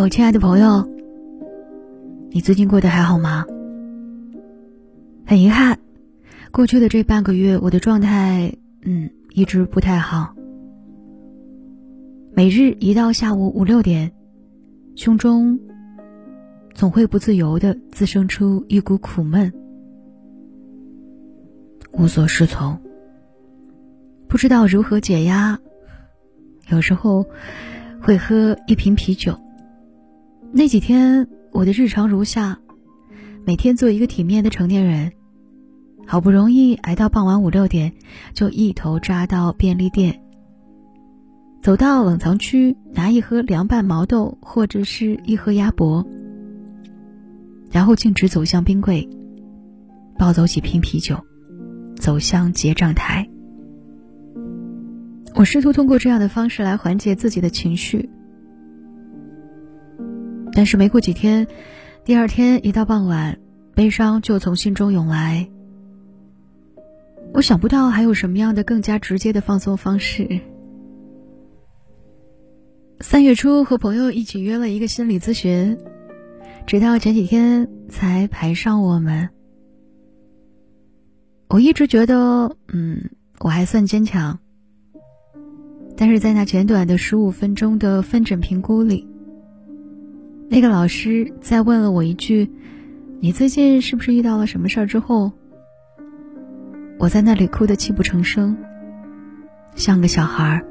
[0.00, 0.88] 我亲爱的朋友，
[2.30, 3.44] 你最近过得还好吗？
[5.26, 5.78] 很遗憾，
[6.50, 10.34] 过去的这半个月，我的状态，嗯，一直不太好。
[12.32, 14.10] 每日一到下午五六点，
[14.96, 15.60] 胸中
[16.74, 19.52] 总会不自由的滋生出一股苦闷，
[21.92, 22.78] 无所适从，
[24.28, 25.58] 不知道如何解压。
[26.70, 27.26] 有时候
[28.00, 29.38] 会喝一瓶啤酒。
[30.52, 32.58] 那几天我的日常如下：
[33.46, 35.12] 每天做一个体面的成年人，
[36.06, 37.92] 好不容易挨到傍晚五六点，
[38.34, 40.20] 就一头扎到便利店，
[41.62, 46.04] 走到冷藏区拿一盒凉拌毛豆或者是一盒鸭脖，
[47.70, 49.08] 然后径直走向冰柜，
[50.18, 51.16] 抱走几瓶啤酒，
[51.94, 53.30] 走向结账台。
[55.36, 58.10] 我试图通过这样的方式来缓解自己的情绪。
[60.52, 61.46] 但是没过几天，
[62.04, 63.38] 第二天一到傍晚，
[63.74, 65.48] 悲伤就从心中涌来。
[67.32, 70.40] 我想不到还有什么样的更加直接的放松方式。
[73.00, 75.78] 三月初和朋友一起约了一个心理咨询，
[76.66, 79.30] 直到前几天才排上我们。
[81.48, 84.38] 我一直觉得，嗯，我还算坚强。
[85.96, 89.09] 但是在那简短的十五分钟的分诊评估里。
[90.52, 92.50] 那个老师在问了我一句
[93.22, 95.30] ：“你最近是不是遇到了什么事儿？”之后，
[96.98, 98.56] 我在那里哭得泣不成声，
[99.76, 100.66] 像个小孩儿，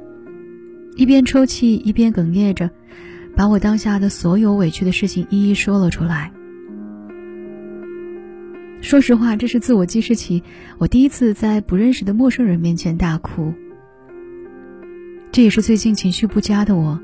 [0.97, 2.69] 一边抽泣一边哽咽着，
[3.37, 6.29] 把我当下的所有委屈的事情一一说了出来。
[8.81, 10.43] 说实话，这是自我记事起
[10.77, 13.53] 我第一次在不认识的陌生人面前大哭，
[15.31, 16.99] 这也是最近情绪不佳的我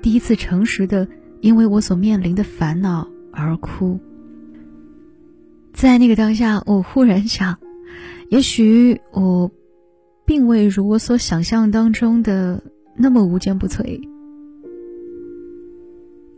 [0.00, 1.08] 第一次诚实的。
[1.42, 3.98] 因为我所面临的烦恼而哭，
[5.74, 7.58] 在那个当下，我忽然想，
[8.28, 9.50] 也许我
[10.24, 12.62] 并未如我所想象当中的
[12.96, 14.00] 那么无坚不摧。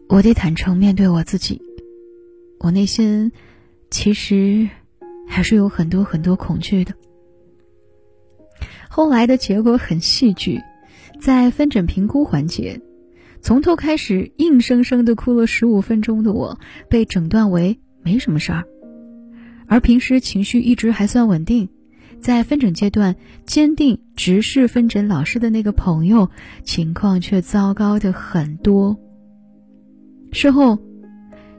[0.08, 1.60] 我得坦诚面对我自己，
[2.60, 3.30] 我内心
[3.90, 4.66] 其实
[5.28, 6.94] 还是有很多很多恐惧的。
[8.88, 10.58] 后来的结果很戏剧，
[11.20, 12.80] 在分诊评估环节。
[13.44, 18.64] 从头开始，硬生生的哭了十五分钟的我，被诊断为没什么事儿，
[19.66, 21.68] 而平时情绪一直还算稳定，
[22.22, 26.30] 在分诊阶段坚定直视分诊老师的那个朋友，
[26.62, 28.98] 情况却糟糕的很多。
[30.32, 30.78] 事后，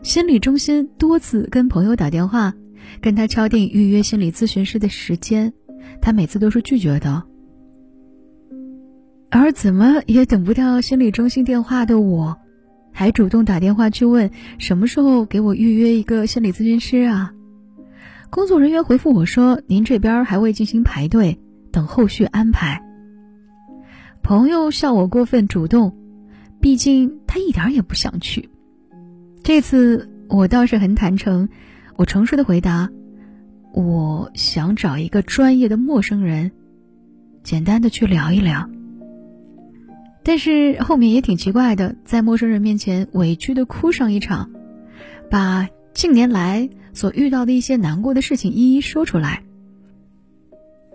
[0.01, 2.55] 心理中心多次跟朋友打电话，
[2.99, 5.53] 跟他敲定预约心理咨询师的时间，
[6.01, 7.21] 他每次都是拒绝的。
[9.45, 12.35] 而怎么也等不到心理中心电话的我，
[12.91, 17.31] 还主动打电话去问什么时候给我预约一个心理咨询师啊？
[18.31, 21.39] 工作人员回复我说：“您这边还未进行排队，
[21.71, 22.81] 等后续安排。”
[24.23, 25.95] 朋友笑我过分主动，
[26.59, 28.49] 毕竟他一点也不想去。
[29.43, 31.49] 这次我倒是很坦诚，
[31.97, 32.89] 我诚实的回答
[33.75, 36.51] ：“我想找一个专业的陌生人，
[37.43, 38.67] 简单的去聊一聊。”
[40.27, 44.49] 但是后面也挺奇怪的，在陌生人面前委屈的哭上一场，
[45.29, 49.43] 把近年来所遇到的一些难过的事情一一说出来。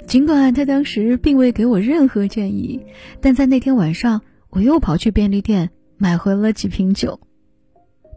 [0.08, 2.80] 尽管他当时并未给我任何建议，
[3.20, 7.20] 但在那天晚上，我又跑去便利店买回了几瓶酒，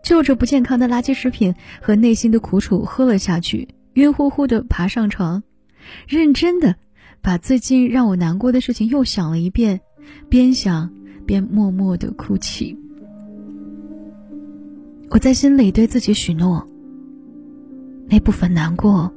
[0.03, 5.44] 就着不健康的垃圾食品和内心的苦楚喝了下去，晕乎乎的爬上床，
[6.07, 6.75] 认真的
[7.22, 9.81] 把最近让我难过的事情又想了一遍，
[10.28, 10.91] 边想。
[11.25, 12.78] 便默默的哭泣。
[15.09, 16.67] 我在心里对自己许诺：
[18.07, 19.13] 那部分难过，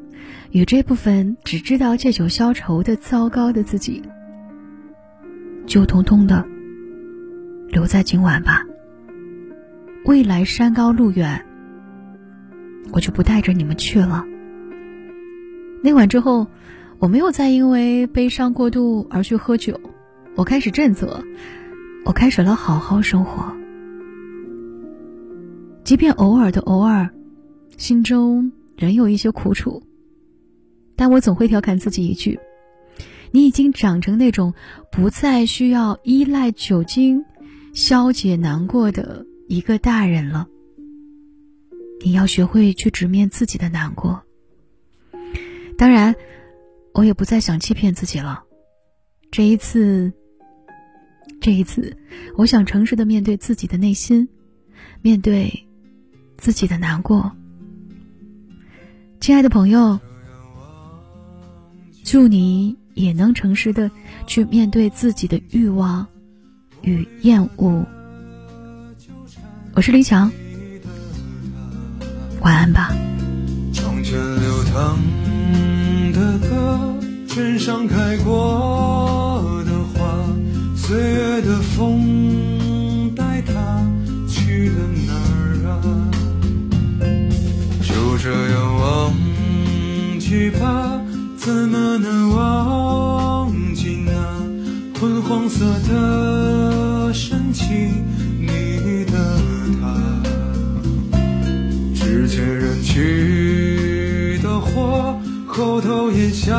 [0.51, 4.03] 与这部分只知道借酒消愁的糟糕的自己，
[5.67, 6.47] 就通通的
[7.69, 8.65] 留在今晚吧。
[10.05, 11.45] 未来山高路远，
[12.93, 14.25] 我就不带着你们去了。
[15.83, 16.47] 那晚之后，
[16.99, 19.81] 我没有再因为悲伤过度而去喝酒，
[20.35, 21.25] 我开始振作。
[22.07, 23.53] 我开始了好好生活，
[25.83, 27.11] 即便偶尔的偶尔，
[27.79, 29.83] 心中仍有一些苦楚，
[30.95, 32.39] 但我总会调侃自己一句
[33.33, 34.55] ：“你已经长成那种
[34.93, 37.25] 不再需要依赖酒精
[37.75, 40.47] 消解难过的一个大人了。
[42.05, 44.23] 你要学会去直面自己的难过。
[45.77, 46.15] 当然，
[46.95, 48.45] 我也不再想欺骗自己了。
[49.33, 50.13] 这一次。”
[51.41, 51.97] 这一次，
[52.37, 54.29] 我想诚实的面对自己的内心，
[55.03, 55.67] 面对
[56.37, 57.33] 自己的难过。
[59.21, 59.99] 亲爱的朋友，
[62.05, 63.91] 祝你也能诚实的
[64.27, 66.07] 去面对自己的欲望
[66.83, 67.87] 与厌恶。
[69.75, 70.31] 我是李强，
[72.41, 72.95] 晚安吧。
[73.73, 74.99] 窗前流淌
[76.13, 76.95] 的歌，
[77.29, 78.86] 枕上开过，
[81.77, 83.53] 风带它
[84.27, 84.77] 去了
[85.07, 85.77] 哪儿啊？
[87.83, 89.13] 就这样忘
[90.19, 90.99] 记吧，
[91.37, 94.11] 怎么能忘记那
[94.99, 98.07] 昏黄色的深情？
[98.49, 99.39] 去的
[99.79, 99.85] 他，
[101.95, 106.55] 之前燃起的火，后头咽下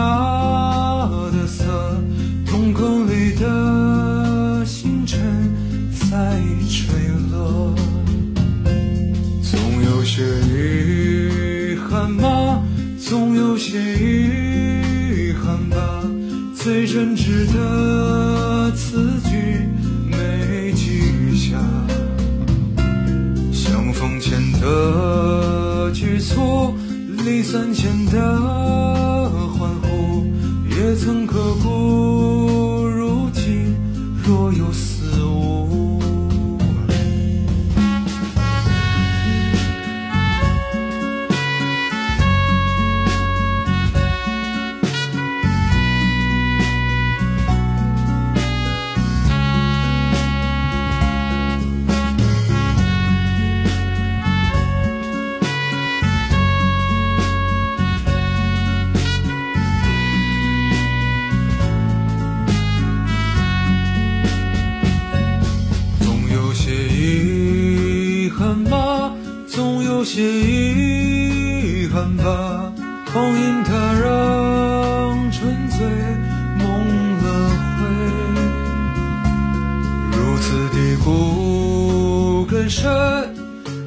[1.32, 1.64] 的涩，
[2.46, 4.07] 瞳孔里的
[6.18, 6.90] 在坠
[7.32, 7.76] 落。
[9.44, 12.60] 总有些遗憾吧，
[13.00, 15.78] 总有些遗憾吧，
[16.56, 18.98] 最真挚的词
[19.30, 19.62] 句
[20.10, 21.56] 没记下，
[23.54, 25.92] 相逢前的。
[25.94, 26.74] 局促，
[27.26, 30.26] 离散前的欢呼，
[30.68, 32.27] 也曾刻骨。
[70.08, 72.24] 些遗憾吧，
[73.12, 75.86] 光阴它让纯粹
[76.58, 76.66] 蒙
[77.24, 77.26] 了
[77.76, 77.76] 灰。
[80.14, 81.06] 如此的骨
[82.50, 82.88] 根深，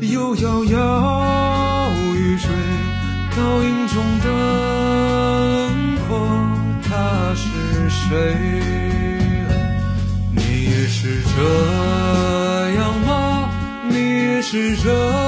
[0.02, 2.44] 又摇摇欲坠，
[3.34, 4.26] 倒影中的
[5.48, 6.08] 轮廓，
[6.82, 6.88] 他
[7.34, 7.48] 是
[7.88, 8.10] 谁？
[10.36, 11.36] 你也是这
[12.78, 13.08] 样吗？
[13.88, 15.19] 你也是这。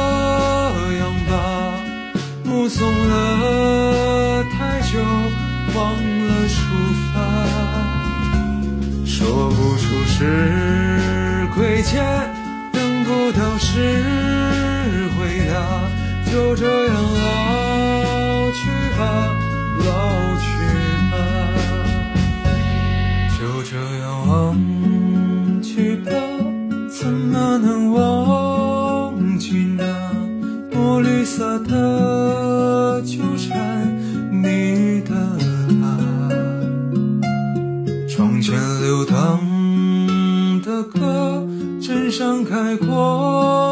[10.22, 12.00] 是亏欠，
[12.72, 15.54] 等不到是回答，
[16.30, 19.00] 就这样老去吧，
[19.80, 19.90] 老
[20.38, 20.46] 去
[21.10, 21.14] 吧，
[23.36, 24.32] 就这样忘
[25.60, 26.12] 记吧，
[26.88, 29.84] 怎么能忘记那
[30.72, 31.91] 墨绿色的？
[42.32, 43.71] 分开过